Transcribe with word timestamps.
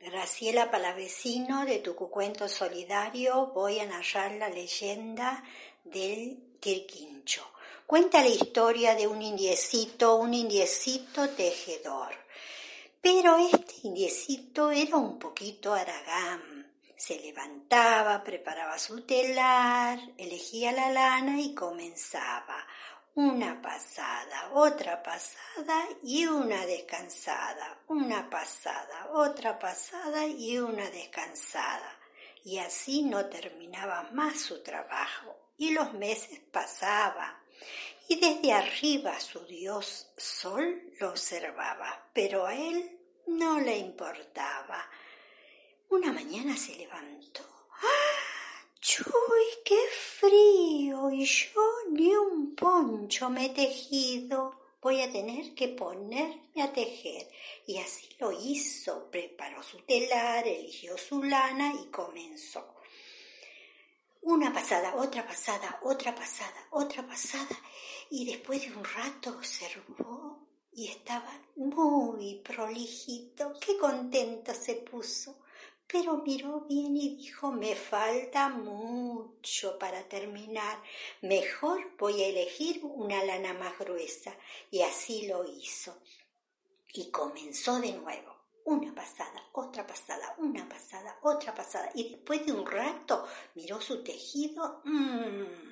Graciela 0.00 0.70
Palavecino 0.70 1.66
de 1.66 1.80
Tucucuento 1.80 2.48
Solidario 2.48 3.48
voy 3.48 3.80
a 3.80 3.86
narrar 3.86 4.30
la 4.32 4.48
leyenda 4.48 5.42
del 5.82 6.56
Quirquincho. 6.60 7.44
Cuenta 7.84 8.20
la 8.20 8.28
historia 8.28 8.94
de 8.94 9.08
un 9.08 9.20
indiecito, 9.20 10.14
un 10.14 10.34
indiecito 10.34 11.28
tejedor. 11.30 12.14
Pero 13.00 13.38
este 13.38 13.74
indiecito 13.88 14.70
era 14.70 14.96
un 14.96 15.18
poquito 15.18 15.74
aragán. 15.74 16.72
Se 16.96 17.18
levantaba, 17.18 18.22
preparaba 18.22 18.78
su 18.78 19.02
telar, 19.02 19.98
elegía 20.16 20.70
la 20.70 20.90
lana 20.90 21.40
y 21.40 21.54
comenzaba 21.54 22.66
una 23.18 23.60
pasada, 23.60 24.52
otra 24.54 25.02
pasada 25.02 25.88
y 26.04 26.24
una 26.26 26.64
descansada, 26.64 27.80
una 27.88 28.30
pasada, 28.30 29.10
otra 29.12 29.58
pasada 29.58 30.24
y 30.24 30.56
una 30.58 30.88
descansada. 30.88 31.98
Y 32.44 32.58
así 32.58 33.02
no 33.02 33.26
terminaba 33.26 34.08
más 34.12 34.38
su 34.38 34.62
trabajo 34.62 35.36
y 35.56 35.72
los 35.72 35.94
meses 35.94 36.38
pasaban. 36.52 37.34
Y 38.06 38.20
desde 38.20 38.52
arriba 38.52 39.18
su 39.18 39.44
dios 39.46 40.12
Sol 40.16 40.92
lo 41.00 41.08
observaba, 41.08 42.10
pero 42.12 42.46
a 42.46 42.54
él 42.54 43.00
no 43.26 43.58
le 43.58 43.78
importaba. 43.78 44.88
Una 45.88 46.12
mañana 46.12 46.56
se 46.56 46.76
levantó. 46.76 47.42
¡Ah! 47.82 48.18
¡Chuy, 48.80 49.44
qué 49.64 49.80
frío! 50.20 51.10
Y 51.10 51.24
yo 51.24 51.77
ni 51.90 52.14
un 52.14 52.54
poncho 52.54 53.30
me 53.30 53.46
he 53.46 53.48
tejido. 53.50 54.54
Voy 54.80 55.00
a 55.00 55.10
tener 55.10 55.54
que 55.54 55.68
ponerme 55.68 56.62
a 56.62 56.72
tejer. 56.72 57.28
Y 57.66 57.78
así 57.78 58.08
lo 58.18 58.32
hizo. 58.32 59.10
Preparó 59.10 59.62
su 59.62 59.78
telar, 59.78 60.46
eligió 60.46 60.96
su 60.96 61.22
lana 61.22 61.74
y 61.74 61.86
comenzó. 61.86 62.74
Una 64.22 64.52
pasada, 64.52 64.94
otra 64.96 65.26
pasada, 65.26 65.80
otra 65.82 66.14
pasada, 66.14 66.68
otra 66.70 67.06
pasada. 67.06 67.58
Y 68.10 68.24
después 68.24 68.62
de 68.62 68.76
un 68.76 68.84
rato 68.84 69.30
observó 69.30 70.46
y 70.72 70.88
estaba 70.88 71.40
muy 71.56 72.36
prolijito. 72.44 73.52
Qué 73.60 73.76
contento 73.76 74.54
se 74.54 74.74
puso 74.76 75.36
pero 75.90 76.18
miró 76.18 76.60
bien 76.68 76.94
y 76.96 77.16
dijo, 77.16 77.50
me 77.50 77.74
falta 77.74 78.50
mucho 78.50 78.97
para 79.78 80.08
terminar, 80.08 80.82
mejor 81.22 81.96
voy 81.98 82.22
a 82.22 82.28
elegir 82.28 82.80
una 82.84 83.24
lana 83.24 83.54
más 83.54 83.78
gruesa. 83.78 84.34
Y 84.70 84.82
así 84.82 85.26
lo 85.26 85.44
hizo. 85.44 85.98
Y 86.92 87.10
comenzó 87.10 87.80
de 87.80 87.92
nuevo. 87.92 88.36
Una 88.64 88.94
pasada, 88.94 89.48
otra 89.52 89.86
pasada, 89.86 90.34
una 90.38 90.68
pasada, 90.68 91.18
otra 91.22 91.54
pasada. 91.54 91.90
Y 91.94 92.10
después 92.10 92.44
de 92.44 92.52
un 92.52 92.66
rato 92.66 93.26
miró 93.54 93.80
su 93.80 94.04
tejido. 94.04 94.82
Mmm, 94.84 95.68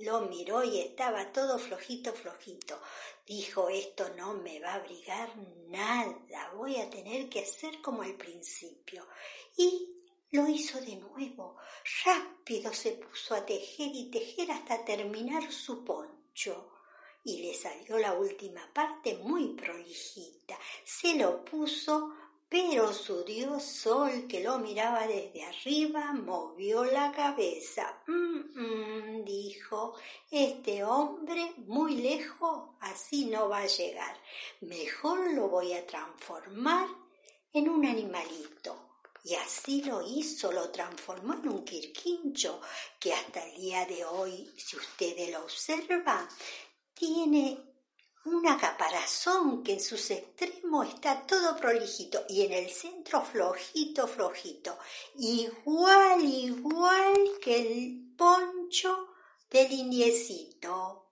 lo 0.00 0.22
miró 0.22 0.64
y 0.64 0.80
estaba 0.80 1.30
todo 1.32 1.58
flojito, 1.58 2.12
flojito. 2.12 2.80
Dijo, 3.26 3.68
esto 3.68 4.08
no 4.16 4.34
me 4.34 4.58
va 4.60 4.72
a 4.72 4.74
abrigar 4.76 5.30
nada, 5.68 6.50
voy 6.54 6.76
a 6.76 6.88
tener 6.88 7.28
que 7.28 7.40
hacer 7.40 7.80
como 7.82 8.02
al 8.02 8.14
principio. 8.14 9.06
Y 9.56 9.88
lo 10.32 10.48
hizo 10.48 10.80
de 10.80 10.96
nuevo. 10.96 11.56
Rápido 12.04 12.72
se 12.72 12.92
puso 12.92 13.34
a 13.34 13.44
tejer 13.44 13.90
y 13.92 14.10
tejer 14.10 14.50
hasta 14.52 14.84
terminar 14.84 15.50
su 15.52 15.84
poncho. 15.84 16.72
Y 17.24 17.42
le 17.42 17.54
salió 17.54 17.98
la 17.98 18.14
última 18.14 18.68
parte 18.72 19.16
muy 19.18 19.54
prolijita. 19.54 20.58
Se 20.84 21.14
lo 21.16 21.44
puso 21.44 22.14
pero 22.50 22.92
su 22.92 23.22
dios 23.22 23.62
Sol, 23.62 24.26
que 24.26 24.42
lo 24.42 24.58
miraba 24.58 25.06
desde 25.06 25.44
arriba, 25.44 26.12
movió 26.12 26.84
la 26.84 27.12
cabeza. 27.12 28.02
Mm, 28.08 29.22
dijo, 29.22 29.94
este 30.32 30.82
hombre 30.82 31.52
muy 31.58 31.94
lejos 31.98 32.70
así 32.80 33.26
no 33.26 33.48
va 33.48 33.58
a 33.58 33.66
llegar. 33.68 34.16
Mejor 34.62 35.32
lo 35.32 35.48
voy 35.48 35.74
a 35.74 35.86
transformar 35.86 36.88
en 37.52 37.68
un 37.68 37.86
animalito. 37.86 38.89
Y 39.24 39.34
así 39.34 39.82
lo 39.82 40.02
hizo, 40.02 40.50
lo 40.50 40.70
transformó 40.70 41.34
en 41.34 41.48
un 41.48 41.64
quirquincho, 41.64 42.60
que 42.98 43.12
hasta 43.12 43.44
el 43.44 43.56
día 43.56 43.84
de 43.86 44.04
hoy, 44.04 44.52
si 44.56 44.76
ustedes 44.76 45.30
lo 45.30 45.42
observan, 45.44 46.28
tiene 46.94 47.58
una 48.24 48.58
caparazón 48.58 49.62
que 49.62 49.74
en 49.74 49.80
sus 49.80 50.10
extremos 50.10 50.88
está 50.88 51.26
todo 51.26 51.56
prolijito 51.56 52.24
y 52.28 52.42
en 52.42 52.52
el 52.52 52.70
centro 52.70 53.22
flojito, 53.22 54.06
flojito, 54.06 54.78
igual, 55.16 56.22
igual 56.22 57.14
que 57.42 57.56
el 57.56 58.14
poncho 58.16 59.08
del 59.50 59.72
indiecito. 59.72 61.09